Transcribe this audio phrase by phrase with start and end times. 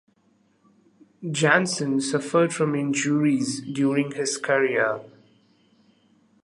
[1.29, 4.99] Janssen suffered from injuries during his career.